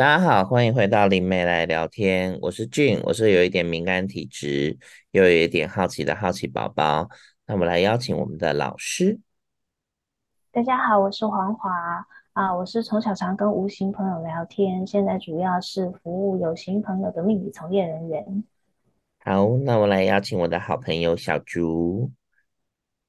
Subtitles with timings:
[0.00, 2.38] 大家好，欢迎回到灵媒来聊天。
[2.40, 4.78] 我是俊，我是有一点敏感体质，
[5.10, 7.06] 又有一点好奇的好奇宝宝。
[7.46, 9.20] 那我们来邀请我们的老师。
[10.50, 11.70] 大家好，我是黄华
[12.32, 18.42] 啊，我是从小常跟无形朋友聊天，现在主要是服务有形朋友的命理从业人员。
[19.22, 22.10] 好，那我来邀请我的好朋友小竹。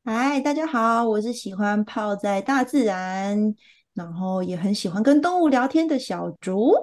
[0.04, 3.55] 嗨，大家好，我是喜欢泡在大自然。
[4.02, 6.73] 然后也很喜欢跟动物聊天的小竹。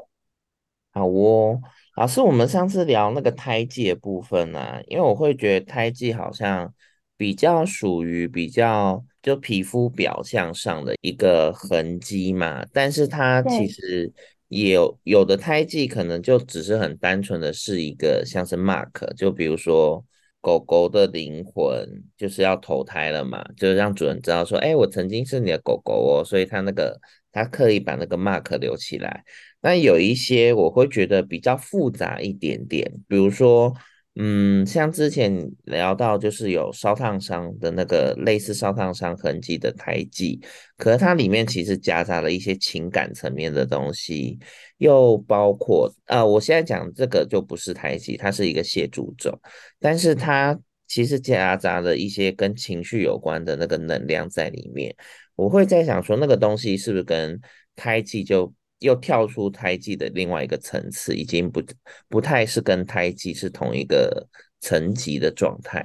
[0.92, 1.60] 好哦，
[1.96, 6.72] 老师，我们上次聊那个胎记的部分呢、啊，因为我会觉得胎记好像
[7.16, 14.12] 比较属于比较就皮肤表象上的一个痕迹嘛，但是它其实
[14.46, 20.04] 也有有的胎记可能就只是很单纯的是一个像是 mark，就比如说。
[20.40, 27.00] 狗狗的灵魂就是要投胎了嘛，就是让主人知道说，哎，我曾经是你的狗狗哦，所以他那个
[27.32, 29.24] 他刻意把那个 mark 留起来。
[29.60, 33.74] 那有一些我会觉得比较复杂一点点，比如说。
[34.20, 40.40] 嗯，像之前聊到，就是有烧烫伤的那个类似烧烫伤痕迹的胎记，
[40.76, 44.36] 可是它里面其实夹杂了一些情感层面的东西，
[44.78, 49.32] 又包括、呃，我现在讲这个就不是胎记，它是一个血主轴，
[49.78, 50.58] 但是它
[50.88, 54.92] 其实夹杂了一些跟情绪有关的那个能量在里面。
[55.36, 57.40] 我会在想说，那个东西是不是跟
[57.76, 58.52] 胎记就。
[58.80, 61.60] 又跳出胎记的另外一个层次，已经不
[62.08, 64.26] 不太是跟胎记是同一个
[64.60, 65.84] 层级的状态。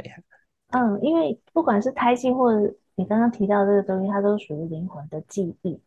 [0.71, 5.79] 嗯，因为不管是胎记或者你刚刚提到这个东西，它都属于灵魂的记忆，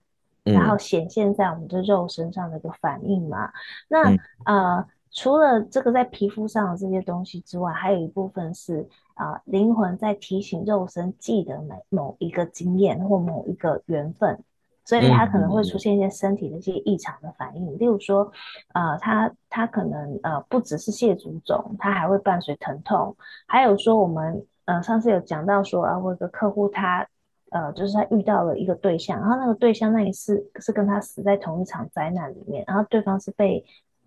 [0.45, 3.53] 嗯、然后显现在我们的肉身上的一个反应嘛。
[3.89, 14.39] 那、嗯、呃，除了这个在皮肤上的这些东西之外，还有一部分是啊、呃，灵魂在提醒肉身记得某某一个经验或某一个缘分。
[14.87, 18.31] 所以他可能会出现一些身体的一些异常的反应，嗯、例如说，
[18.73, 23.17] 呃，他他可能呃不只是血肿肿，他还会伴随疼痛，
[23.49, 27.05] 还有说我们呃上次有讲到说啊，我有个客户他
[27.51, 33.65] 呃就是他遇到了一个对象，然后那个对象那一次是跟他死在同一场灾难里面，然后对方是被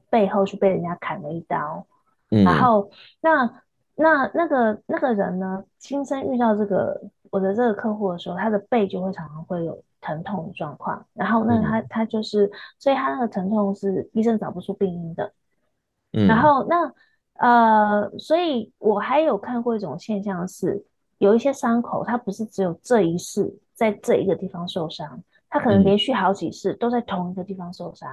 [0.10, 1.86] 背后去被人家砍了一刀，
[2.32, 2.56] 嗯、然。
[2.56, 3.62] 后那
[3.96, 7.02] 那那个那个人呢，亲身遇到这个
[7.32, 9.78] 我的这个客户的时候，他的背就会常常会有。
[10.02, 15.34] 疼痛的状况，然后那他他就是，所以他那个疼痛是医生找不出病因的，
[16.14, 16.92] 嗯，然后那
[17.34, 20.86] 呃，所以我还有看过一种现象是，
[21.18, 28.10] 有一些伤口，它不是只有这一次在这一个地方受伤，它可能连续好几次都在同一个地方受伤，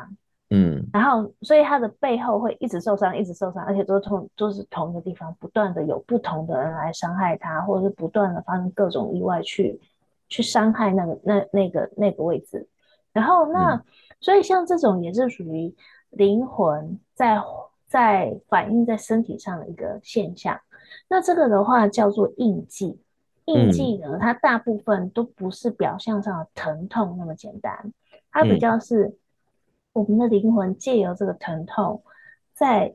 [0.50, 9.80] 嗯，然后所以他的背后会一直受伤，一直受伤，而且都是同都是同一个地方，不断的有不同的人来伤害他，或者是不断的发生各种意外去。
[10.28, 12.68] 去伤害那个那那个那个位置，
[13.12, 13.84] 然后那、嗯、
[14.20, 15.74] 所以像这种也是属于
[16.10, 17.40] 灵魂在
[17.86, 20.60] 在反映在身体上的一个现象。
[21.08, 22.98] 那这个的话叫做印记，
[23.44, 27.92] 印记呢，它大部分都不是表象上的疼痛那么简单，
[28.30, 29.16] 它比较是
[29.92, 32.02] 我们的灵魂借由这个疼痛
[32.52, 32.94] 在，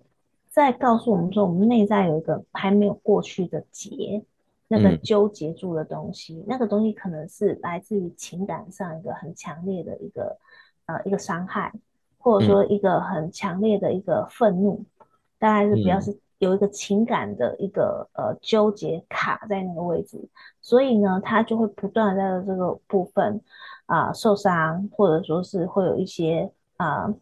[0.50, 4.25] 在在告诉我们说，我们内在有一个还没有过去的结。
[4.72, 10.38] 那个纠结住的东西，嗯、那个东西可能是来自于情感上一个很强烈的一个
[10.86, 11.74] 呃一个伤害，
[12.18, 15.06] 或者说一个很强烈的一个愤怒，嗯、
[15.38, 20.18] 大概是比较是有一个情感的一个呃纠结卡在那个位置，
[20.62, 23.42] 所以呢，他就会不断在这个部分
[23.88, 27.16] 啊、呃、受伤，或者说是会有一些啊、呃、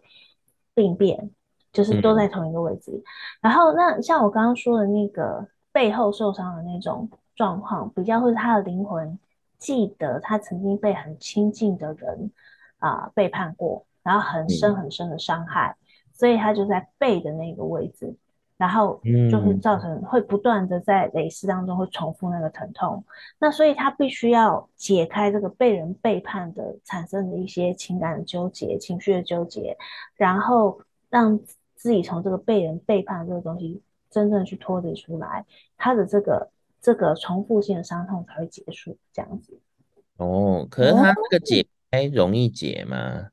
[0.75, 1.31] 病变，
[1.73, 2.91] 就是都在同一个位置。
[2.91, 3.03] 嗯、
[3.41, 7.09] 然后那像我刚刚说的那个背后受伤的那种。
[7.39, 9.17] 状况比较会是他的灵魂
[9.57, 12.29] 记得他曾经被很亲近的人
[12.79, 18.13] 啊、呃、背叛过，然后很深很深的伤害，嗯、所以他就在背的那个位置，
[18.57, 18.99] 然后
[19.31, 23.01] 就会造成会不断的在蕾丝当中会重复那个疼痛。
[23.39, 29.77] 那所以他必须要解开这个被人背叛的产生的一些情感的纠结、情绪的纠结，
[30.17, 30.77] 然后
[31.09, 31.39] 让
[31.73, 35.45] 自己从这个被人背叛的这个东西真正去脱离出来，
[35.77, 36.49] 他的这个。
[36.81, 39.59] 这个重复性的伤痛才会结束，这样子。
[40.17, 43.29] 哦，可是他这个解开容易解吗？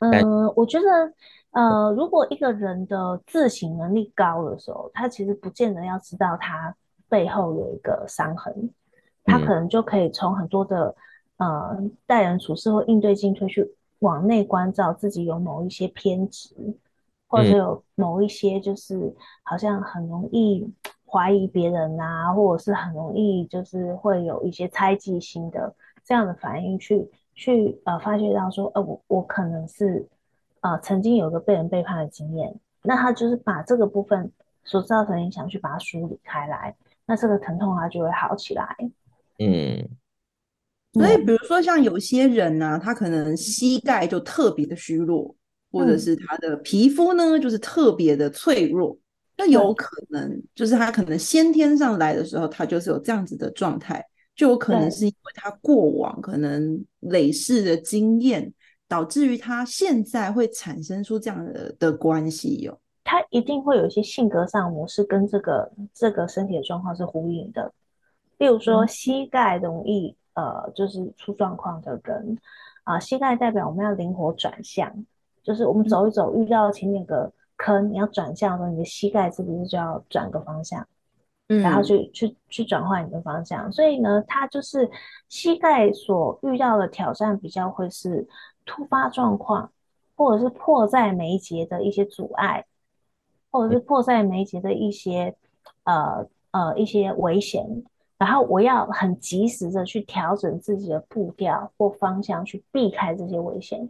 [0.00, 1.12] 嗯、呃，我觉得，
[1.50, 6.74] 呃，如果一个人的自省能力高的时候，他其实不见得要知道他
[7.08, 8.70] 背后有一个伤痕，
[9.24, 10.94] 他可能就可以从很多的、
[11.38, 16.54] 嗯、呃待人处事或应对进退去往内关照自己有某一些偏执，
[17.26, 20.72] 或者有某一些就是好像很容易。
[21.10, 25.74] 怀疑别人啊，或者是很容易就是会有一些猜忌心的
[26.04, 30.06] 这样的反应去，去去呃发觉到说，呃我我可能是，
[30.60, 34.30] 呃曾经有个被人背叛的经验，那他就是把这个部分
[34.64, 36.76] 所造成影响去把它梳理开来，
[37.06, 38.76] 那这个疼痛它就会好起来。
[39.38, 39.88] 嗯。
[40.94, 45.32] 所以，比如说像有些人呢、啊，他可能膝盖就特别的虚弱，
[45.70, 48.98] 或者是他的皮肤呢，就是特别的脆弱。
[49.38, 54.04] 那有可能就是他可能先天上来的时候，他就是有这样子的状态，
[54.36, 58.52] 就有可能是因为他过往可能累世的经验，
[58.86, 62.78] 导致于他现在会产生出这样的的关系哟。
[63.04, 67.72] 他一定会有一些性格上模式跟这个这个身体的状况是呼应的，
[68.36, 70.14] 例如说膝盖容易。
[70.34, 72.38] 呃，就是出状况的人
[72.84, 74.88] 啊，呃，膝盖代表我们要灵活转向，
[75.42, 80.88] 就是我们走一走，遇到前面个坑，你要转向的时候，你的膝盖是不是就要转个方向，
[81.48, 83.70] 嗯，然后去去去转换你的方向？
[83.70, 84.90] 所以呢，它就是
[85.28, 88.26] 膝盖所遇到的挑战比较会是
[88.64, 89.70] 突发状况，
[90.16, 92.64] 或者是迫在眉睫的一些阻碍，
[93.50, 95.36] 或者是迫在眉睫的一些
[95.84, 97.84] 呃呃一些危险。
[98.18, 103.88] 然后我要很及时的去调整自己的步调或方向，去避开这些危险。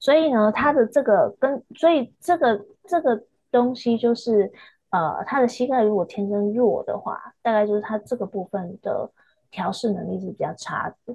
[0.00, 4.50] 所以呢，他的这个跟所以这个这个东西就是，
[4.90, 9.08] 呃，他的膝盖如果天生弱的话，大概就是他这个部分的
[9.50, 11.14] 调试能力是比较差的。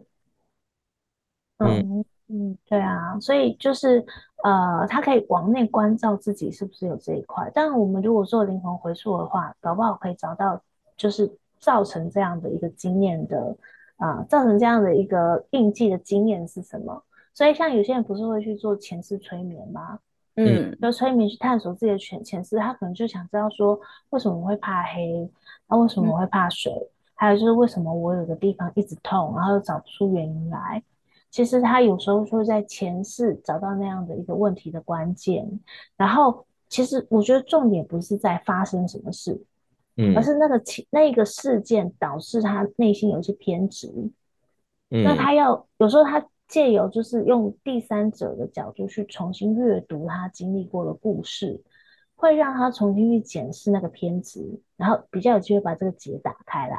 [1.57, 4.05] 嗯嗯，对啊，所以就是
[4.43, 7.51] 呃，他可以往内关照自己是不是有这一块。
[7.53, 10.61] 但我们如果做灵魂回溯的话，搞不好可以找到
[10.95, 11.37] 就是。
[11.57, 13.57] 造成这样的一个经验的
[13.95, 17.01] 啊、呃，造成这样的一个印记的经验是什么？
[17.35, 19.99] 所以像有些人不是会去做前世催眠吗？
[20.37, 23.79] 嗯，就催眠去探索自己的前前世，他可能就想知道说，
[24.09, 25.29] 为什么我会怕黑？
[25.67, 26.71] 那、啊、为什么我会怕水？
[26.73, 30.81] 嗯、还有就是为什么我有个地方一直痛，然后又找不出原因来？
[31.29, 35.47] 其实他有时候会在前世找到那样的一个问题的关键。
[35.95, 39.39] 然后，其实我觉得重点不是在发生什么事。
[40.13, 43.87] 而是那个情那个事件导致他内心有一些偏执，
[44.89, 51.61] 嗯，那他要有时候他借由就是用第三者的角度去重新阅读他经历过的故事，
[52.15, 56.77] 会让他重新去检视那个偏执，然后比较有机会把这个结打开来。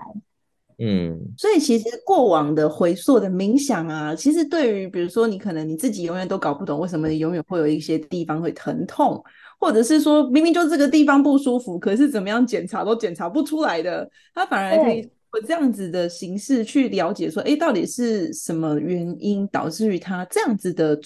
[0.79, 9.23] 嗯，所以其实过往的回溯的冥想啊，其实对于比如说你可能你自己永远都搞不懂为什么你永远会有一些地方会疼痛。
[9.59, 20.99] 或者是说，明明就这个地方不舒服，可是怎么样检查都检查不出来的，他反而可以有这样子的形式去了解说，哎、欸，到底是什么原因导致于他这样子的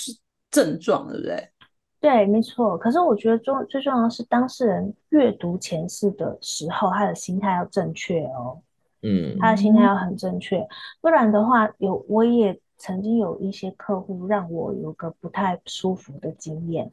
[0.51, 1.49] 症状，对不对？
[2.01, 2.79] 对，没错。
[2.79, 8.63] 可是我觉得重最重要的是当事人阅读前世的时候，他的心态要正确哦。
[9.03, 10.67] 嗯，他的心态要很正确，
[11.01, 16.91] 不然的话，有我也曾经有一些客户让我有个不太舒服的经验。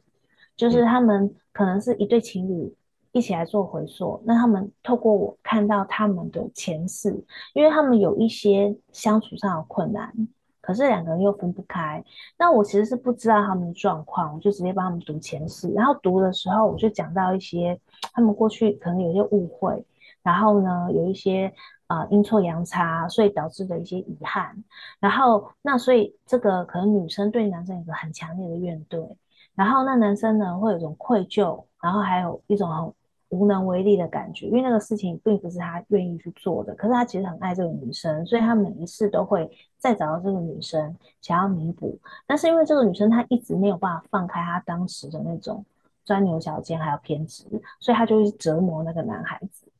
[0.56, 2.74] 就是他们可能是一对情侣
[3.18, 7.10] 一起来做回溯，那他们透过我看到他们的前世，
[7.52, 10.12] 因为他们有一些相处上的困难，
[10.60, 12.02] 可是两个人又分不开。
[12.38, 15.68] 那我其实是不知道他们的状况，我就直接帮他们读前世。
[15.72, 17.78] 然后读的时候，我就讲到一些
[18.12, 19.84] 他们过去可能有些误会，
[20.22, 21.52] 然后呢有一些
[21.88, 24.62] 啊阴错阳差，所以导致的一些遗憾。
[25.00, 29.16] 然后那所以这个可能女生对男生有个很强烈的怨怼。
[29.54, 32.94] 然后那男生呢，会有一种愧疚，然后还有一种很
[33.30, 41.98] 无能为力的感觉，因为那个事情并不是他愿意去做的，可是他其实很爱这个女生，所以他每一次都会再找到这个女生，想要弥补。
[42.26, 45.64] 但是因为这个女生她一直没有办法放开她当时的那种
[46.04, 47.44] 钻牛角尖还有偏执，
[47.80, 49.70] 所以他就会折磨那个男孩子。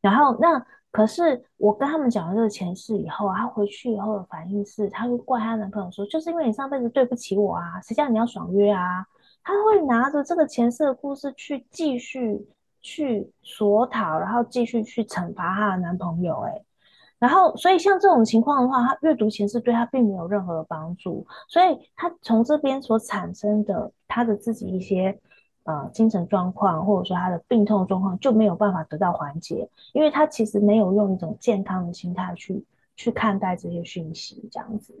[0.00, 9.06] 然后那可是我跟他们讲了这个前世以后，她回去以后的反应是，他会怪她男朋友说，就是因为你上辈子对不起我啊，谁叫你要爽约啊？
[9.42, 12.46] 他会拿着这个前世的故事去继续
[12.80, 16.40] 去索讨，然后继续去惩罚她的男朋友。
[16.46, 16.62] 哎，
[17.18, 25.18] 然后所以像这种情况的话，她阅读前世对她并没有任何的帮助，所以她从这边所产生的她的自己一些
[25.64, 32.64] 呃精神状况，或者说他的病痛状况就没有办法得到缓解，因为他其实没有用一种健康的心态去
[32.96, 34.94] 去看待这些讯息，这样子。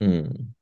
[0.00, 0.52] 嗯，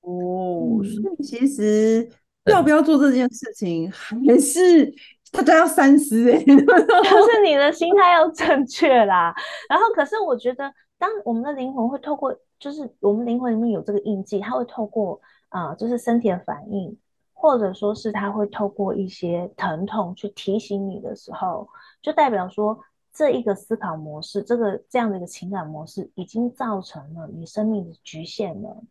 [0.00, 2.10] 哦，所以其实。
[2.46, 4.92] 要不要做这件事情，还是
[5.32, 6.44] 他都要三思哎、欸。
[6.44, 9.34] 就是你的心态要正确啦。
[9.68, 16.96] 然后，可是我觉得，当我们的灵魂会透过，就是我们灵魂里面有这个印记，它会透过啊、就是身体的反应，
[17.32, 21.68] 或者说是它会透过一些疼痛去提醒你的时候，
[22.00, 22.78] 就代表说
[23.12, 28.82] 这一个思考模式，这个这样的一个情感模式，已经造成了你生命的局限了，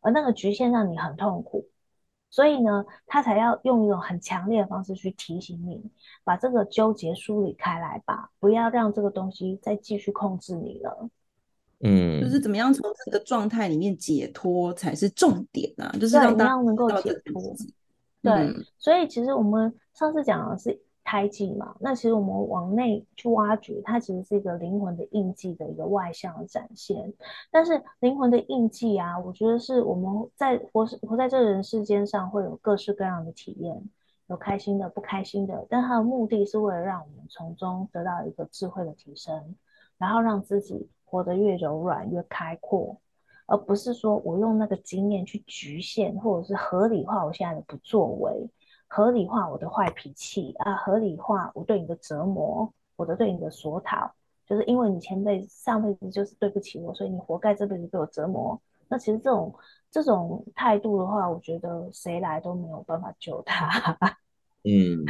[0.00, 1.68] 而那个局限让你很痛苦。
[2.30, 5.82] 所以呢，他才要用一种很强烈的方式去提醒你，
[6.24, 11.08] 把这个纠结梳理开来吧，不要让这个东西再继续控制你了。
[11.80, 17.42] 嗯，就是怎么样从这个状态里面解脱才是重点啊，就是让大家能够解脱。
[18.22, 20.80] 对，嗯、所以其实我们上次讲的是。
[21.08, 27.10] 胎记嘛，那其实我们往内去挖掘，它其实是一个灵魂的印记的一个外向的展现。
[27.50, 33.82] 但是灵魂的印记啊，我觉得是我们在活活在这人世间上会有各式各样的体验，
[34.26, 39.56] 有开心的、不开心的，但它的目的是为了让我们从中得到一个智慧的提升，
[39.96, 42.98] 然后让自己活得越柔软、越开阔，
[43.46, 48.50] 而不是说我用那个经验去局限或者是合理化我现在的不作为。
[48.88, 54.10] 合理化我的坏脾气啊，合理化我对你的折磨，我的对你的索讨，
[54.46, 58.60] 就是因为你前辈、上辈子就是对不起我，所以你活该这辈子被我折磨。
[58.88, 59.54] 那其实这种
[59.90, 63.96] 这种态度的话，我觉得谁来都没有办法救他。
[64.64, 65.04] 嗯。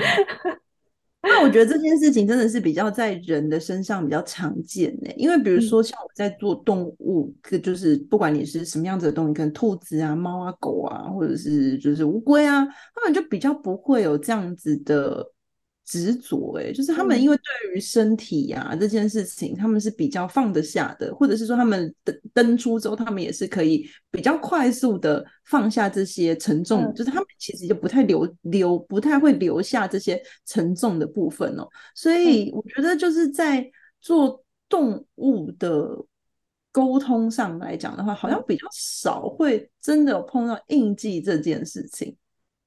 [1.23, 15.33] 那我觉得这件事情真的是比较在人的身上比较常见的，因为比如说像我在做动物，嗯、就是不管你是什么样子的动物，可能兔子啊、猫啊、狗啊，或者是就是乌龟啊，他们就比较不会有这样子的。
[15.89, 31.67] 执着哎，就是他们因为对于身体呀、啊嗯、这件事情，他们是比较放得下的，或者是说他们登登出之后，他们也是可以比较快速的放下这些沉重，嗯、就是他们其实就不太留留不太会留下这些沉重的部分哦。
[31.95, 33.67] 所以我觉得就是在
[34.03, 35.89] 做动物的
[36.71, 42.15] 沟通上来讲的话，好像比较少会真的有碰到印记这件事情。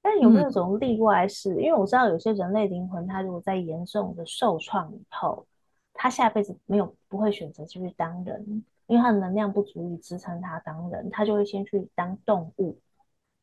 [0.02, 1.54] 但有没有种例外是？
[1.54, 5.46] 嗯、因为我知道有些人类灵魂，他如果在严重的受创以后，
[5.94, 12.80] 他下辈子没有不会选择继续当人，因为他的能量不足以支撑他当人，他就会先去当动物，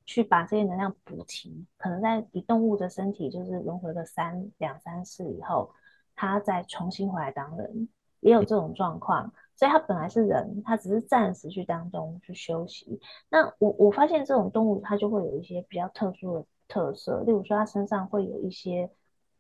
[0.05, 1.65] 去把这些能量补齐。
[1.77, 5.71] 可能在以动物的身体就是轮回个三两三世以后，
[6.17, 7.89] 他再重新回来当人，
[8.21, 9.33] 也有这种状况。
[9.59, 13.01] 所以它本来是人，它只是暂时去当中去休息。
[13.29, 18.89] 那我我发现这种动物，它就会有一些比较特殊的特色，例如说它身上会有一些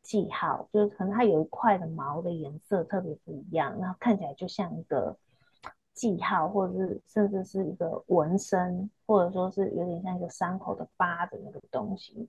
[0.02, 5.16] 记号，就是可能它有一块的毛的颜色特别不一样，然后看起来就像一个
[5.94, 12.28] 记号，或者是甚至是一个纹身，或者说是有点像一个伤口的疤的那个东西。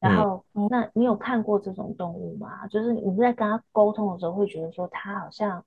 [0.00, 2.66] 然后，嗯、那你有看过这种动物吗？
[2.68, 5.62] 就是你在跟它沟通的时候，会觉得说它好像。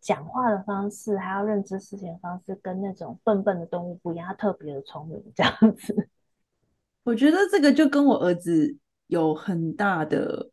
[0.00, 6.08] 讲话的方式，还有认知事情的方式，跟那种笨笨的动物不一样，它特别的聪明，这样子。
[7.04, 8.76] 我觉得这个就跟我儿子
[9.08, 10.50] 有很大的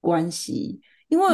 [0.00, 1.26] 关系，因为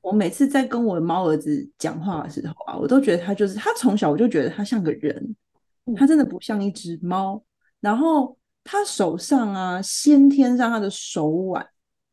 [0.00, 5.36] 我每次在跟我的猫儿子讲话的时候啊，我都觉得他就是他从小我就觉得他像个人，
[5.96, 7.42] 他真的不像一只猫。
[7.80, 11.64] 然后他手上啊，先天上他的手腕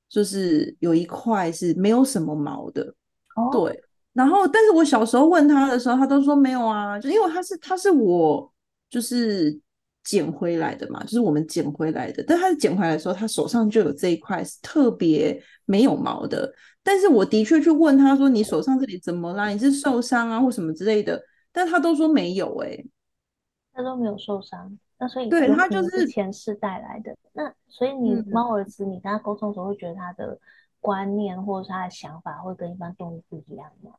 [0.09, 2.93] 就是有一块是没有什么毛的，
[3.35, 3.83] 哦、对。
[4.13, 8.53] 然后，但是我小时候问他的时候，他都说没有啊，就因为他是他是我
[8.87, 9.59] 就是
[10.03, 12.23] 捡回来的嘛，就是我们捡回来的。
[12.27, 16.53] 但他捡回来的时候，他手上就有这一块是特别没有毛的。
[16.83, 19.47] 但是我的确去问他说：“你手上这里怎么啦？
[19.47, 21.19] 你是受伤啊，或什么之类的？”
[21.51, 22.85] 但他都说没有、欸，哎，
[23.73, 24.77] 他都没有受伤。
[24.99, 27.15] 那所以对他就是前世带来的。
[27.33, 30.39] 那所以你猫儿子，你跟他沟通的时候会觉得他的。
[30.83, 33.91] 观念或者是他的想法会跟一般动物不一样吗？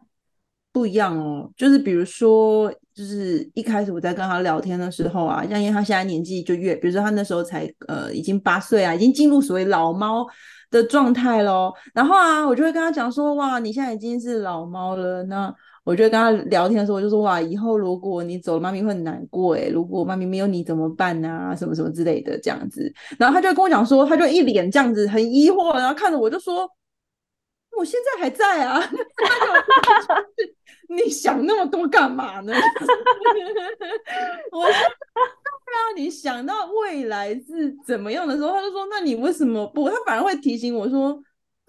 [0.70, 10.26] 不一样哦，就是比如说，就是一开始我在跟他聊天的时候啊，像因为他现在年纪就越，比如说他那时候才呃已经八岁啊，已经进入所谓老猫
[10.70, 11.72] 的状态咯。
[11.94, 15.54] 然后啊，我就会跟他讲说，哇，你现在已经是老猫了，那。
[15.84, 21.54] 我就跟他聊天的时候，我就说哇，以后如果你走了，妈咪会很难过诶，如果妈咪没有你怎么办啊？
[21.54, 22.90] 什么什么之类的这样子。
[23.18, 26.66] 然后他就跟我讲说，他就一脸这样子很疑惑，然后看着我就说，
[27.76, 28.80] 我现在还在啊。
[30.88, 32.52] 你想那么多干嘛呢？
[34.52, 39.88] 我说对啊，你想到未来是怎么样的时候，他就说，那你为什么不？
[39.90, 41.22] 他反而会提醒我说。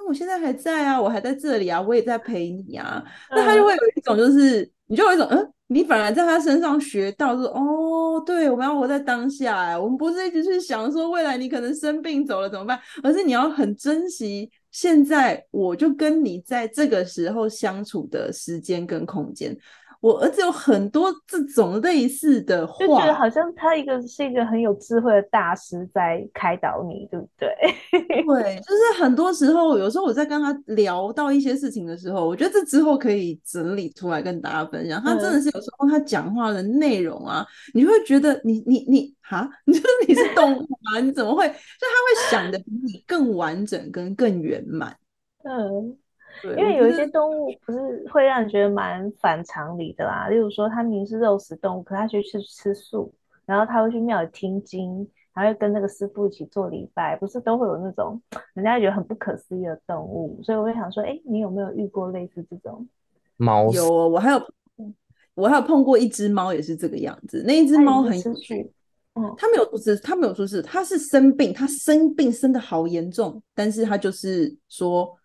[0.08, 3.04] 我现在还在啊，我还在这里啊，我也在陪你啊。
[3.30, 19.58] 那他就会有一种，就是你就有一种，嗯，你反而在他身上学到，说，哦，对，我们要活在当下，哎，我们不是一直去想说未来你可能生病走了怎么办，而是你要很珍惜现在，我就跟你在这个时候相处的时间跟空间。
[20.02, 27.50] 我儿子有很多这种类似的话，就觉得好像他一个是一个很有智慧的大师在开导你，对不对？
[27.92, 35.02] 对，就是很多时候，有时候我在跟他聊到一些事情的时候，我觉得这之后可以整理出来跟大家分享。
[35.02, 41.00] 他真的是有时候他讲话的内容啊，嗯、你会觉得你你你哈， 你说你是动物吗？
[41.02, 41.48] 你怎么会？
[41.48, 44.96] 就他会想的比你更完整跟更圆满。
[45.44, 45.98] 嗯。
[46.44, 53.14] 因为有一些动物不是会让你觉得蛮反常理的啦，例如说它明明是肉食动物，可它却去吃素，
[53.46, 58.22] 然后它会去庙里听经，还会跟那个师傅一起做礼拜，不是都会有那种
[58.54, 62.88] 人家觉得很不可思议的动物，所以我会想说，哎，你有没有遇过类似这种
[63.38, 63.72] 猫？
[63.72, 64.42] 有，我还有
[65.34, 68.72] 我还有碰过一只猫也是这个样子，那一只猫很有趣，
[69.16, 75.18] 嗯，它没有出事，它没有出事，它是生病，它生病生的好严重，但是它就是说。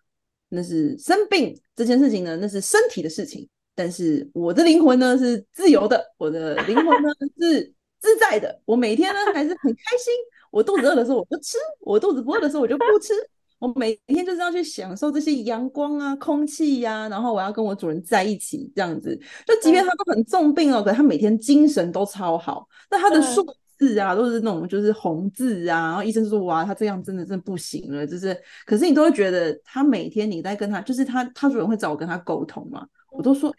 [0.53, 3.47] 那是生病这件事情呢，那是身体的事情。
[3.73, 8.61] 但是我的灵魂呢是自由的，我的灵魂呢 是自在的。
[8.65, 10.13] 我每天呢还是很开心。
[10.51, 13.13] 我肚子饿的时候我就吃，我肚子不饿的时候我就不吃。
[13.59, 19.17] 我每天就是要去享受这些阳光啊、空气呀、啊，然后我要跟我主人在一起这样子。
[19.47, 22.67] 就即便他都很重病哦，可是他每天精神都超好。
[22.89, 23.45] 那他的数。
[23.81, 33.51] 字啊，都是那种就是红字啊，然后医生说哇，他这样真的真的不行了，就是，可是你都会觉得他每天你在跟他，就是他他主人会找我跟他沟通嘛，我都说，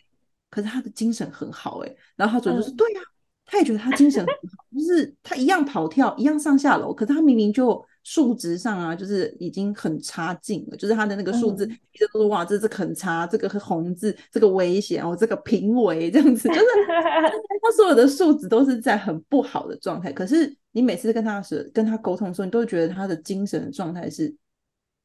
[0.49, 3.05] 可是他的精神很好哎，然后他主人就说、嗯、对呀、啊，
[3.45, 7.85] 他也觉得他精神很好，就是他一样跑跳，一样上下楼，可是他明明就。
[8.05, 16.61] 数值上啊，就是已经很差劲了，就是他的那个数字，一直都说哇，这是很差，这个红字，这个危险哦，这个评为这样子，就是
[17.63, 20.13] 他所有的数值都是在很不好的状态。
[20.13, 24.35] 可是你每次跟他是跟他沟通的时候，你都会觉得他的精神状态是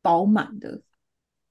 [0.02, 0.82] 饱满的，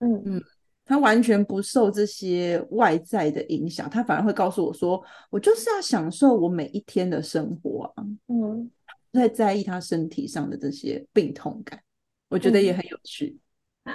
[0.01, 0.43] 嗯嗯，
[0.85, 5.01] 他完全不受这些外在的影响，他反而会告诉我说，
[5.31, 8.71] 我就是要享受我每一天的生活啊，嗯。
[9.17, 11.83] 太在意他身体上的这些病痛感，
[12.29, 13.37] 我觉得也很有趣。
[13.85, 13.95] 嗯、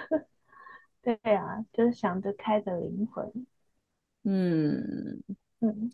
[1.21, 3.31] 对啊，就是想得开的灵魂。
[4.23, 5.23] 嗯
[5.61, 5.91] 嗯，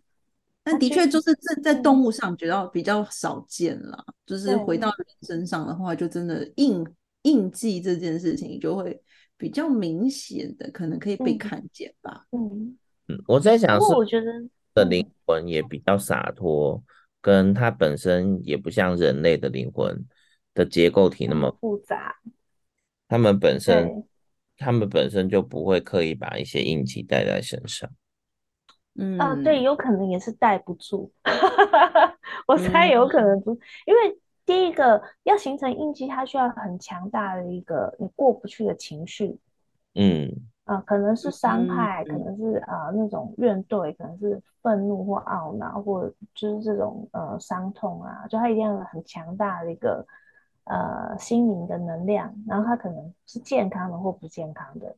[0.64, 4.04] 但的确就是这在动物上觉得比较少见了。
[4.08, 6.84] 嗯、就是回到人身上的话，就真的印
[7.22, 9.02] 印记这件事情就会
[9.38, 12.26] 比较明显的，可能可以被看见吧。
[12.32, 14.26] 嗯嗯，我在想是，我觉得
[14.74, 16.84] 的灵魂也比较洒脱。
[17.28, 20.06] 跟它本身也不像人类的灵魂
[20.54, 22.16] 的结构体那么复杂，
[23.10, 24.06] 他们本身，
[24.56, 27.90] 他们本身就不会刻意把一些印记带在身上。
[28.96, 31.12] 嗯，啊，对，有可能也是带不住。
[32.48, 39.38] 我猜有可能不，嗯，因为第一个要形成印记，它需要很强大的一个你过不去的情绪。
[39.96, 40.48] 嗯。
[40.68, 50.06] 啊、呃，可能是伤害，嗯、可能是啊、呃、那种怨怼，可能是愤怒或懊恼，或者就是这种呃伤痛啊，就他一定要很强大的一个
[50.66, 54.94] 呃心灵的能量，然后他可能是健康的或不健康的，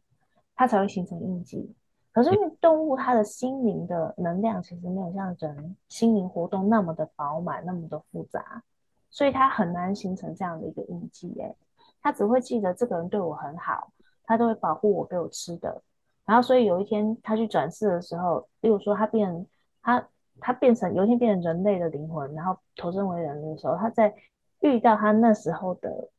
[0.55, 1.73] 它才会形成印记。
[2.11, 8.63] 可是因为动物它的心灵的能量其实没有像人心灵活动那么的饱满，那么的复杂，
[9.11, 11.39] 所以它很难形成这样的一个印记。
[11.39, 11.55] 哎，
[12.01, 13.91] 它只会记得这个人对我很好。
[14.29, 15.81] 他都会保护我，给我吃的。
[16.23, 19.47] 然后，所以有一天他去转世的时候，例如说他变
[19.81, 20.07] 他
[20.39, 24.13] 他变成有一天变成人类的灵魂，然后投生为人的时候，他在
[24.59, 26.09] 遇到他那时候的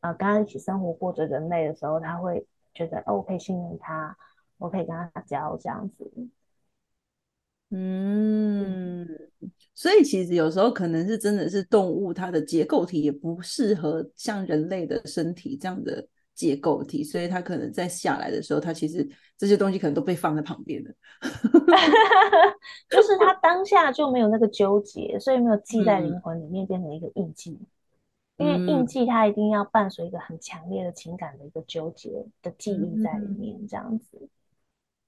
[0.00, 4.16] 啊，跟他一起生活过的人类的时候，他会觉得哦，我可以信任他，
[4.58, 6.12] 我可以跟他交这样子。
[7.70, 9.06] 嗯，
[9.76, 16.08] 所以其实有时候可能是真的是动物，它的结构体也不适合像人类的身体这样的。
[16.40, 20.90] 结构体，所以他可能在下来的时候，他其实这些东西可能都被放在旁边的
[22.88, 27.58] 就是他当下就没有那个纠结，所以没有记在灵魂里面变成一个印记。
[28.38, 34.26] 嗯、因为印记它一定要伴随一个很强烈的情感的一个纠结的记忆在里面，这样子。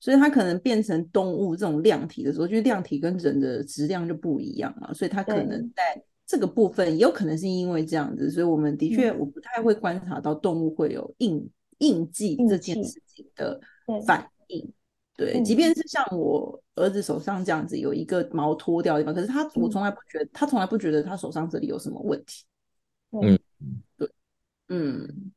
[0.00, 6.02] 所以它可能变成动物这种量体的时候，就是量体跟人的质量就不一样嘛，所以它可能在。
[6.32, 11.46] 这个部分也有可能是因为这样子，所以我们的确我不太会观察到动物会有印
[11.80, 13.60] 印记这件事情的
[14.06, 14.72] 反应。
[15.14, 22.44] 对，即便是像我儿子手上这样子有一个毛脱掉的地方，可是他我从来不觉得，他从来不觉得他手上这里有什么问题。
[23.10, 23.38] 嗯，
[23.98, 24.08] 对，
[24.70, 25.32] 嗯，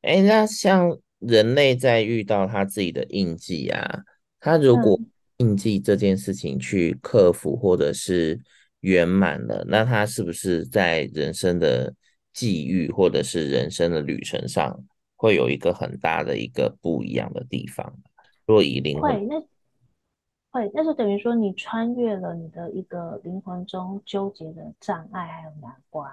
[0.00, 4.02] 哎，那像人类在遇到他自己的印记啊，
[4.40, 4.98] 他如果
[5.36, 8.40] 印记这件事情去克服，或者是。
[8.82, 11.92] 圆满了，那他是不是在人生的
[12.32, 14.78] 际遇或者是人生的旅程上，
[15.16, 17.92] 会有一个很大的一个不一样的地方？
[18.46, 19.40] 若以灵魂，会那
[20.50, 26.10] 会，那就等于说你穿越了你的一个灵魂中纠结的障碍还有难关，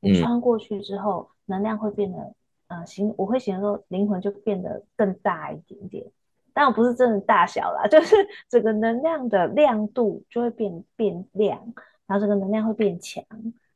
[0.00, 2.34] 你穿过去之后，嗯、能量会变得，
[2.66, 6.04] 呃，形我会形容说灵魂就变得更大一点点，
[6.52, 8.16] 当然不是真的大小啦， 就是
[8.48, 11.72] 整个能量的亮度就会变变亮，
[12.10, 13.24] 然后这个能量会变强，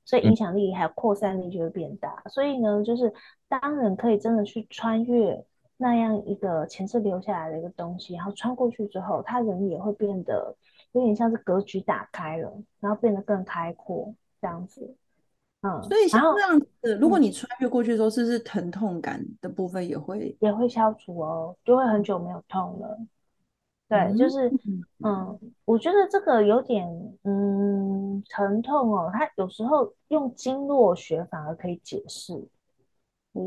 [0.05, 3.14] 所以影响力还有扩散力就会变大，嗯、所以呢，就是
[3.49, 5.47] 当人可以真的去穿越。
[5.77, 10.55] 那样一个前世留下来的一个东西，然后穿过去之后，他人也会变得
[10.92, 14.97] 有点像是格局打开了，然后变得更开阔这样子。
[15.62, 21.57] 嗯，所以像这样子，如果你穿越过去的时候，是不是疼痛感的部分也会也会消除哦？
[21.64, 22.97] 就会很久没有痛了。
[23.88, 24.49] 对，嗯、就是
[25.03, 26.88] 嗯，我觉得这个有点
[27.25, 32.49] 嗯疼痛哦，它有时候用经络学反而可以解释。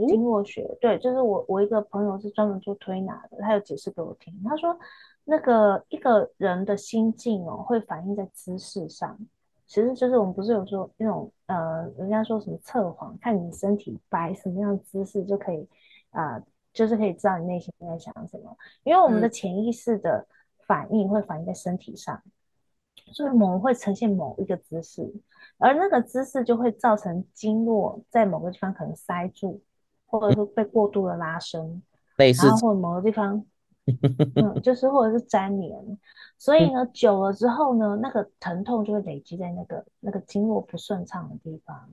[0.10, 4.34] 经络学，对，就是我我一个朋友是专门做推拿的，他有解释给我听。
[4.44, 4.78] 他说，
[5.24, 9.18] 那个一个人的心境哦，会反映在姿势上。
[9.66, 15.66] 其实就是我们不是有说那种呃，人家说什么测谎，看你身体摆什么样的姿势就可以
[16.12, 16.44] 啊、呃，
[16.78, 18.56] 就是可以知道你内心在想什么。
[18.84, 20.26] 因为我们的潜意识的
[20.68, 22.22] 反应会反映在身体上，
[23.08, 25.12] 嗯、所以我们会呈现某一个姿势，
[25.58, 29.62] 而那个姿势就会造成经络在某个地方可能塞住。
[30.10, 31.84] 或者是被过度的拉伸，
[32.16, 33.44] 类似，然后或者某个地方，
[34.40, 36.00] 嗯，就是或者是粘连，
[36.38, 41.90] 所以呢，久了之后呢，那个疼痛就会累积在那个那个经络不顺畅的地方。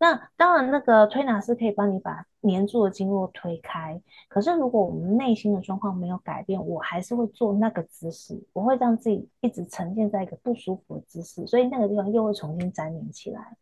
[0.00, 4.00] 那当然，那个推拿师可以帮你把粘住的经络推开。
[4.28, 13.56] 可是如果我们内心的状况没有改变，我还是会做那个姿势，我会让自己一直沉浸在一个不舒服的姿势，所以那个地方又会重新粘连起来。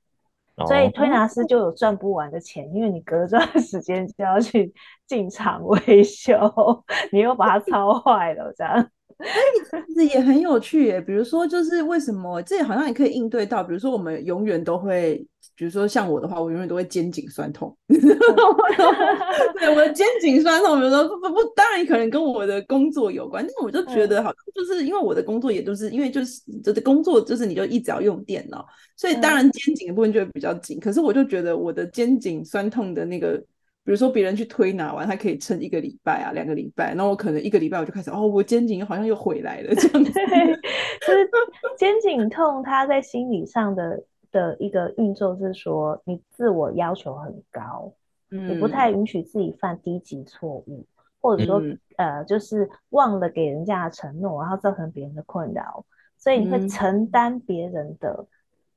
[0.67, 4.71] 所以推拿师就有赚不完的钱，哦、因为你隔这段时间就要去
[5.07, 6.37] 进场维修，
[7.11, 8.91] 你又把它 操坏了，这样。
[9.21, 11.01] 哎，其实也很有趣耶。
[11.01, 15.27] 比如说，就是为什么这好像也可以应对到，比如说我们永远都会。
[15.57, 17.77] 比如说像我的话，我永远都会肩颈酸痛。
[17.87, 28.65] 对，我的肩颈酸痛，比如说不不不，当然可能跟我的工作有关，但是我就觉得好像就是因为我的工作也都是因为就是这的工作就是你就一直要用电脑，
[28.97, 30.81] 所以当然肩颈的部分就会比较紧。
[30.81, 33.43] 可是我就觉得我的肩颈酸痛的那个，
[33.85, 40.13] 比如说别人去推拿完，他可以撑一个礼拜啊，两个礼拜，那我可能一个礼拜我就开始哦，我肩颈好像又回来了 这样子。
[40.13, 41.31] 就是
[41.77, 44.03] 肩颈痛，它在心理上的。
[44.33, 47.93] 的一个运作是说，你自我要求很高，
[48.31, 50.87] 嗯，你不太允许自己犯低级错误，
[51.21, 55.85] 或者说，嗯、呃，就是忘了给人家的承诺，然后造成别人的困扰，
[56.17, 58.25] 所以你会承担别人的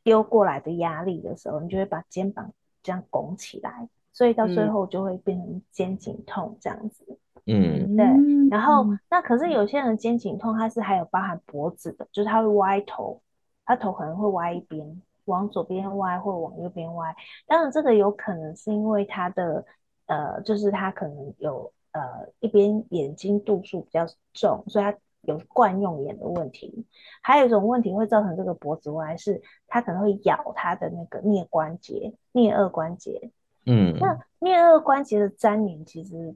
[0.03, 8.05] 丢过来的压力的时候，嗯、你就会把肩膀这样拱起来，所以到最后就会变成肩颈痛这样子，嗯，对。
[8.49, 13.21] 然后，那可是有些人肩颈痛，它是还有包含脖子的，就是他会歪头，
[13.65, 15.01] 他头可能会歪一边。
[15.25, 17.15] 往左边歪或往右边歪，
[17.47, 19.63] 当然这个有可能是因为他的
[20.05, 22.01] 呃，就是他可能有呃
[22.41, 26.85] 一边眼睛度数比较重，所以他有惯用眼的问题。
[27.21, 33.31] 还有一种问题会造成这个脖子歪，是他可能会咬他的那个颞关节、颞顎关节。
[33.65, 36.35] 嗯，那颞颌关节的粘连其实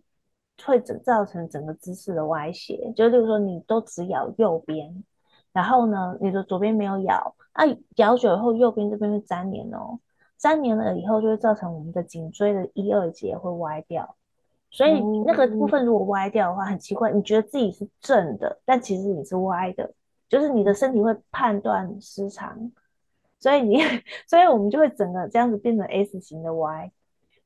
[0.63, 2.91] 会整造成整个姿势的歪斜。
[2.95, 5.03] 就例如说，你都只咬右边。
[5.53, 7.63] 然后呢，你的左边没有咬，啊，
[7.95, 9.99] 咬久以后，右边这边会粘连哦，
[10.37, 14.15] 粘连了以后就会造成我们的颈椎的一二节会歪掉，
[14.69, 19.91] 所以那个部分如果歪掉的话，很奇怪，你觉得自己是正的，但其实你是歪的，
[20.29, 22.71] 就是你的身体会判断失常，
[23.39, 23.79] 所以你，
[24.29, 26.91] 所以我们就会整个这样子变成 S 型的歪，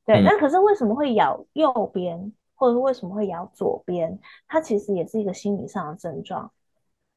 [0.04, 4.18] 对，那可是为什么会咬右边，或者是为什么会咬左边？
[4.48, 6.50] 它其实也是一个心理上的症状。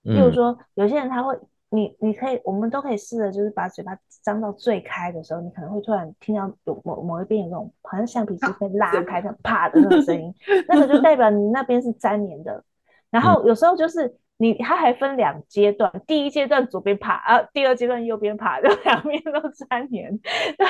[0.04, 1.36] 例如说，有些人他会，
[1.70, 10.32] 你你可以，我们都可以试着，就是把嘴巴张到最开的时候，你可能会突然听到有某某一边有那种好像橡皮筋被拉 开的啪的那种声音，
[10.70, 12.64] 那个就代表你那边是粘连的。
[13.10, 20.18] 然后有时候就是你，它还分两阶段，第一阶段左边爬啊，第二阶段右边爬， 就两边都粘连。
[20.18, 20.68] 对，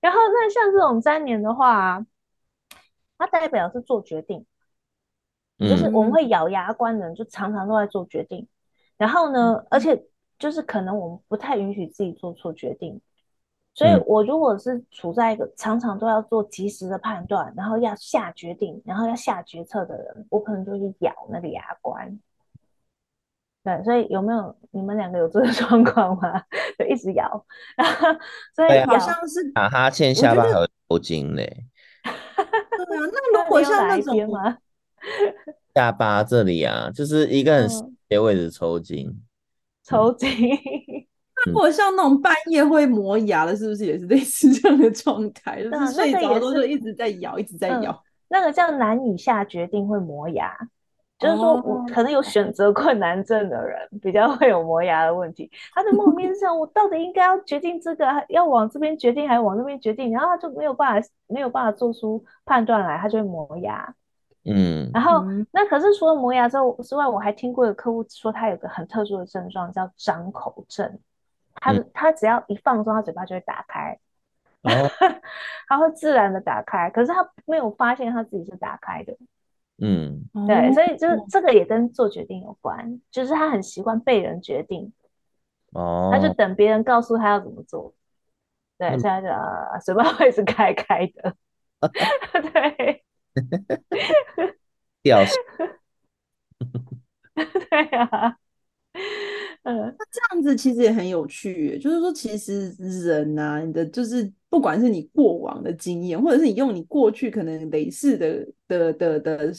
[0.00, 2.04] 然后那像这种粘连的话，
[3.18, 4.46] 它代表是做决定，
[5.58, 8.46] 就是我们会咬牙关的人，就常常都在做决定。
[8.96, 10.00] 然后呢，而且
[10.38, 13.00] 就是可能我们不太允许自己做错决定，
[13.74, 22.20] 所以我如果是处在一个常常都要做及时的判断，然后要下决定，然后要下决策的人，我可能就会咬那个牙关。
[23.64, 26.42] 对，所以有没有你们两个有这个状况吗？
[26.78, 27.44] 就一直咬，
[27.76, 28.08] 然 后
[28.54, 31.66] 所以好像是打哈欠，下巴还有抽筋嘞。
[32.04, 34.56] 对啊，那如果像那种吗？
[35.74, 39.20] 下巴这里啊，就是一个很细的位置抽筋。
[39.84, 40.30] 抽筋。
[40.30, 45.62] 那如果像那种半夜会磨牙的，是不是也是类似这样的状态？
[45.62, 48.02] 就是睡着的时候一直在咬，一直在咬。
[48.28, 50.52] 那个叫难以下决定会磨牙，
[51.18, 55.50] 就是说我可能有选择困难症的人比较会有磨牙的问题。
[55.74, 60.12] 他的梦里 面是想，我到底应该要决定这个，要往这边决定还是往那边决定？
[60.12, 63.92] 然后他就没有办法，没有办法做出判断来，他就会磨牙。
[64.44, 70.98] 嗯，然后那可是除了磨牙之后之外，我还听过有客户说他有个很特殊的症状叫张口症。
[71.60, 73.98] 他他只要一放松，他嘴巴就会打开，
[74.62, 74.70] 哦、
[75.66, 79.12] 他会自然的打开，可是他没有发现他自己是打开的。
[79.80, 84.92] 嗯，对，所以就是这个也跟做决定有关，就是他很习惯被人决定，
[85.72, 87.94] 哦，他就等别人告诉他要怎么做。
[88.76, 91.34] 对，现在就、啊、嘴巴会是开开的，
[92.52, 93.04] 对，
[95.02, 95.20] 掉
[97.34, 98.36] 对啊。
[99.62, 109.52] 嗯，那这样子其实也很有趣，就是说，其实人呐、啊，你的就是不管是你过往的经验，或者是你用你过去可能累世的的的的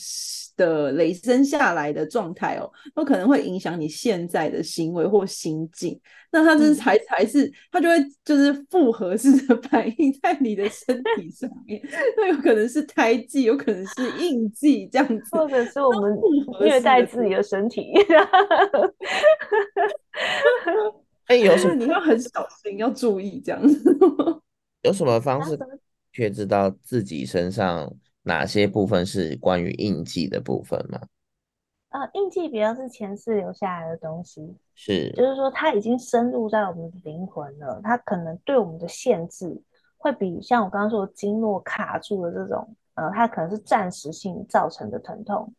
[0.58, 6.00] 的累生下来的状态哦，都可能会影响你现在的行为或心境。
[6.32, 11.82] 那它就是才才是，它就会就是复合式的 反映在你的身体上面。
[12.18, 16.20] 那有可能是胎记，有可能是印记，这样子，或者是我们
[16.62, 17.94] 虐待自己的身体。
[21.26, 23.96] 哎、欸，有什么你要很小心，要注意这样子。
[24.82, 25.58] 有什么方式
[26.12, 31.00] 却知道自己身上哪些部分是关于印记的部分吗？
[31.90, 39.60] 呃，印记比较是前世留下来的东西，是，就是说它已经深入在我们的灵魂了，它可能对我们的限制
[39.98, 45.52] 会比像我刚刚说的经络卡住的这种，呃，它可能是暂时性造成的疼痛，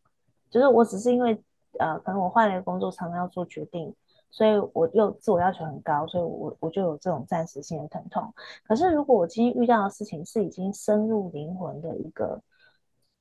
[0.49, 1.37] 就是我只是因为
[1.79, 3.93] 呃，可能我换了一个工作，常常要做决定，
[4.31, 8.33] 所以我又自我要求很高，所以我我就有这种暂时性的疼痛。
[8.63, 12.41] 可是如果我今天遇到的事情是已经深入灵魂的一个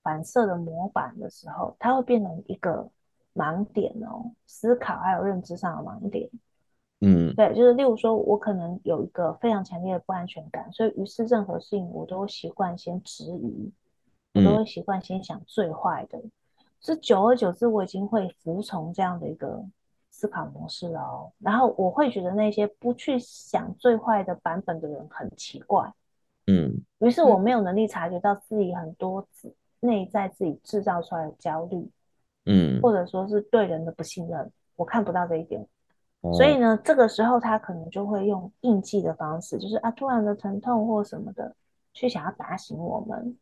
[0.03, 2.88] 反射的模板的时候，它会变成一个。
[3.33, 6.29] 盲点哦，思考还有认知上的盲点，
[7.01, 13.73] 嗯，对，就是例如说，我可能有一个非常强烈的不安全感，所以于是任何事情我都会习惯先质疑，
[14.35, 16.20] 我都会习惯先想最坏的，
[16.81, 19.64] 是、嗯、久而久之，我已经会服从这样的一个
[20.21, 21.33] 思考模式了哦。
[21.39, 25.91] 然后我会觉得那些不去想最坏的版本的人很奇怪，
[26.47, 29.27] 嗯，于是我没有能力察觉到自己很多
[29.81, 31.89] 内在自己制造出来的焦虑。
[32.47, 35.61] 嗯，或者说是对人的不信任，我看不到这一点，
[36.23, 41.55] 哦、所以呢，这个时候他可能就会用应激的方式，就是啊，突然的疼痛或什么的，
[41.93, 43.37] 去想要打醒我们。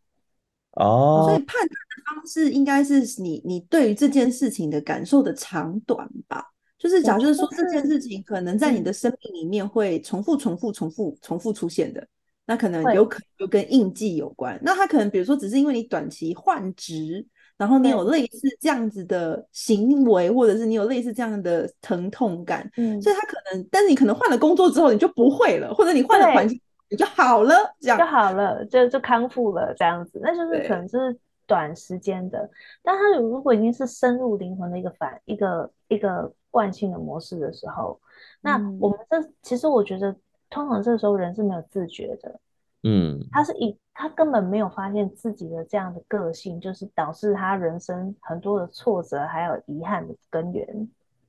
[0.72, 6.50] 哦，所以判断的方式应该是你你对于这件事情的感受的长短吧？
[6.78, 12.06] 就是假设说这件事情可能在你的生命里面会重复、重复、重复、重复出现的，
[12.46, 14.58] 那可能有可能就跟印记有关。
[14.62, 17.26] 那他可能比如说只是因为你短期换职。
[17.58, 32.48] 然后你有类似这样子的行为，或者是你有类似这样的疼痛感，嗯，所以他可能，但是你可能换了工作之后，你就不会了，或者你换了环境，你就好了，这样就好了，就就康复了，这样子，那就是可能是短时间的。
[32.80, 38.00] 但他如果已经是深入灵魂的一个反一个一个惯性的模式的时候，
[38.40, 40.14] 那我们这其实我觉得，
[40.50, 42.40] 通常这时候人是没有自觉的。
[42.84, 50.88] 嗯，他是以他根本没有发现自己的这样的个性，就是导致他人生很多的挫折还有遗憾的根源。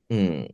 [0.09, 0.47] 嗯，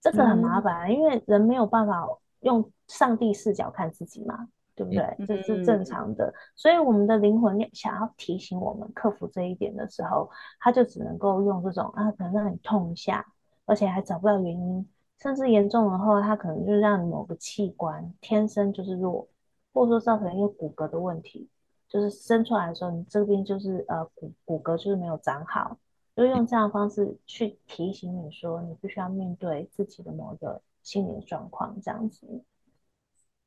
[0.00, 2.04] 这个很麻烦，因为人没有办法
[2.40, 5.16] 用上帝视角看自己嘛，对不对？
[5.24, 6.34] 这是正常的。
[6.56, 13.24] 所以我们的灵魂想要提醒我们克服这一点的时候，他就只能够用这种啊，可能让你痛一下，
[13.66, 14.86] 而且还找不到原因，
[15.20, 19.28] 甚至严重的话，他可能就让你某个器官天生就是弱。
[19.72, 21.48] 或者说造成一个骨骼的问题，
[21.88, 25.76] 就是生出来的时候，你这边就是呃骨骨骼就是没有长好，
[26.14, 32.24] 就用这样的方式去提醒你说，你必须要面对自己的某个心理状况，这样子。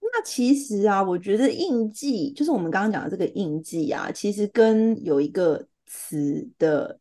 [0.01, 6.99] 那其实啊，我觉得印记就是我们刚刚讲的这个印记啊，其实跟有一个词的。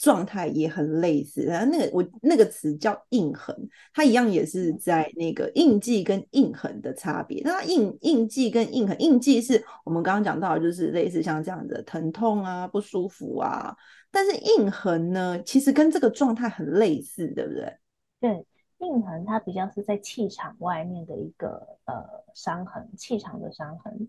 [0.00, 3.54] 状态也很类似，然后那个我那个词叫印痕，
[3.92, 7.42] 它一样也是在那个印记跟印痕的差别。
[7.44, 13.76] 那印印记跟印痕，印记是我们刚刚讲到的，就是类似像这样的疼痛啊、不舒服啊。
[14.10, 17.76] 但是印痕呢，其实跟这个状态很类似，对不对？
[18.20, 18.46] 对，
[18.78, 21.94] 印痕它比较是在气场外面的一个呃
[22.34, 24.08] 伤痕，气场的伤痕。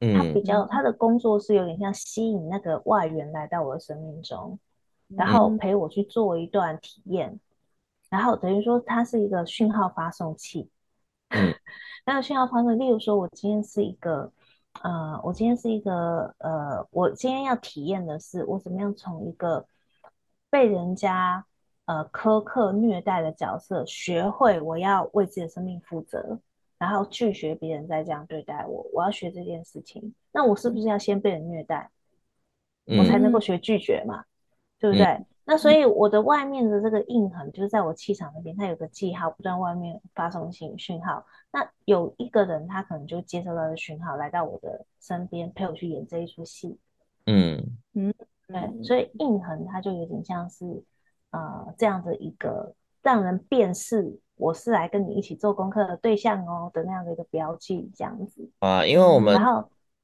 [0.00, 4.58] 嗯，它比较它的工作是有点像吸引那个外缘来到我的生命中。
[5.16, 7.38] 然后陪我去做一段体验，
[8.10, 10.70] 然后等于说它是一个讯号发送器。
[11.28, 11.54] 嗯，
[12.06, 14.32] 那个讯号发送，例如说我今天是一个，
[14.82, 19.66] 呃，我今天是一个，呃，我今天要体验的是我怎么样从一个
[20.50, 21.44] 被人家
[21.86, 26.38] 呃苛刻虐待的角色，学会我要为自己的生命负责。
[26.78, 31.90] 然后拒绝别人再这样对待我，我要学这件事情，那我是不是要先被人虐待，
[32.86, 34.24] 嗯、我才能够学拒绝嘛？
[34.78, 35.04] 对不对？
[35.04, 41.24] 嗯、那所以我的外面的这个印痕，就是在我气场那边，它有个记号，不断外面发送信讯号。
[41.50, 46.78] 那有一个人，他可能就接收到的讯号，来到我的身边，陪我去演这一出戏。
[47.26, 48.14] 嗯嗯，
[48.46, 50.64] 对，所以印痕它就有点像是
[51.30, 54.18] 呃这样的一个让人辨识。
[54.36, 59.36] 我是来跟你一起做功课的对象哦的那样的一个标记，这样子啊，因为我们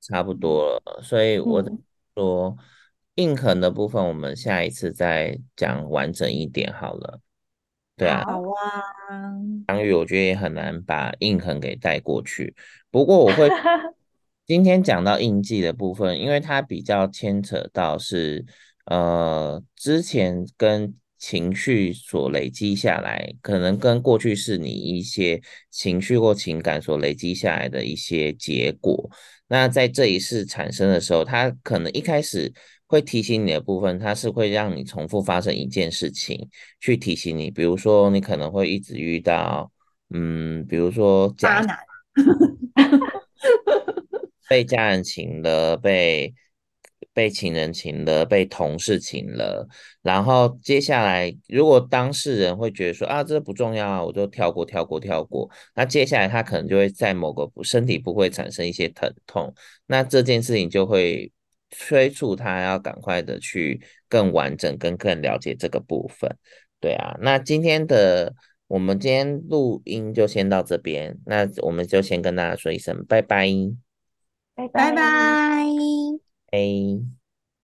[0.00, 1.62] 差不多了，嗯、所以我
[2.16, 2.56] 说
[3.16, 7.20] 印痕的部分，我们下一次再讲完整一点好了。
[7.96, 9.33] 对啊，好啊，
[9.68, 12.55] 张宇，我觉得也很难把印痕给带过去，
[12.90, 13.48] 不过我会
[14.46, 18.44] 今天讲到印记的部分，因为它比较牵扯到是
[18.87, 20.94] 呃之前跟。
[21.16, 29.09] 情绪所累积下来，可能跟过去是你一些情绪或情感所累积下来的一些结果。
[29.48, 32.53] 那在这一次产生的时候，它可能一开始
[32.94, 36.48] 会提醒你的部分，它是会让你重复发生一件事情，
[36.80, 37.50] 去提醒你。
[37.50, 39.70] 比如说，你可能会一直遇到，
[40.11, 41.76] 嗯，比如说渣男，
[44.48, 46.33] 被家人请了，被。
[47.12, 49.68] 被情人请了，被同事请了，
[50.02, 55.48] 然后接下来，如果当事人会觉得说啊，这不重要啊，我就跳过，跳过，跳过。
[55.76, 59.54] 那接下来他可能就会在某个身体部位产生一些疼痛，
[59.87, 61.30] 那这件事情就会
[61.76, 66.30] 催促他要赶快的去更完整、跟更了解这个部分。
[66.80, 68.34] 对啊，那今天的
[68.66, 73.48] 我们今天录音就先到这边，那我们就先跟大家说一声拜拜，
[74.54, 75.64] 拜拜拜。